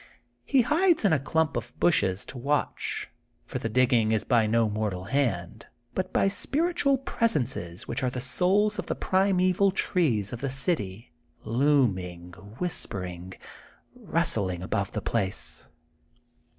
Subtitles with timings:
[0.47, 3.07] She hides in a clump of bushes to watch;
[3.45, 8.19] for the digging is by no mortal hand, but by spiritual presences which are the
[8.19, 13.35] souls of the primeval trees of the city, looming, whispering,
[13.93, 15.69] rustling above the place.